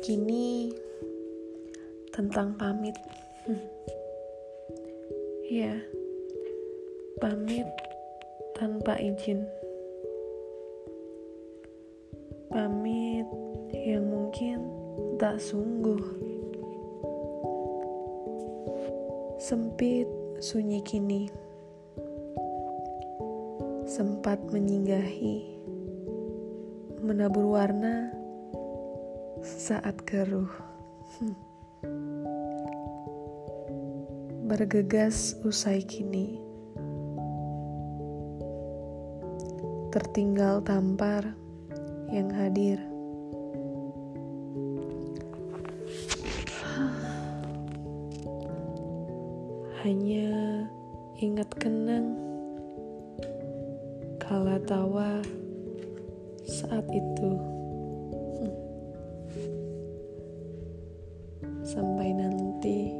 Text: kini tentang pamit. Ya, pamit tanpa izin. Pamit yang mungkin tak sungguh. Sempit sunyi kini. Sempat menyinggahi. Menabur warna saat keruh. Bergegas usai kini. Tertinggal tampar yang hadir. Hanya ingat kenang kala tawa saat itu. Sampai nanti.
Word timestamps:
kini 0.00 0.72
tentang 2.12 2.56
pamit. 2.56 2.96
Ya, 5.46 5.78
pamit 7.22 7.70
tanpa 8.58 8.98
izin. 8.98 9.46
Pamit 12.50 13.30
yang 13.70 14.10
mungkin 14.10 14.58
tak 15.22 15.38
sungguh. 15.38 16.02
Sempit 19.38 20.10
sunyi 20.42 20.82
kini. 20.82 21.30
Sempat 23.86 24.42
menyinggahi. 24.50 25.62
Menabur 27.06 27.54
warna 27.54 28.25
saat 29.46 30.02
keruh. 30.02 30.50
Bergegas 34.50 35.38
usai 35.46 35.86
kini. 35.86 36.42
Tertinggal 39.94 40.66
tampar 40.66 41.30
yang 42.10 42.26
hadir. 42.34 42.82
Hanya 49.86 50.66
ingat 51.22 51.46
kenang 51.54 52.18
kala 54.18 54.58
tawa 54.66 55.22
saat 56.42 56.82
itu. 56.90 57.55
Sampai 61.66 62.14
nanti. 62.14 62.94